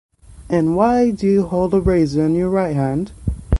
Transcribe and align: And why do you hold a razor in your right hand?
And 0.49 0.75
why 0.75 1.11
do 1.11 1.27
you 1.27 1.43
hold 1.43 1.75
a 1.75 1.79
razor 1.79 2.25
in 2.25 2.33
your 2.33 2.49
right 2.49 2.75
hand? 2.75 3.11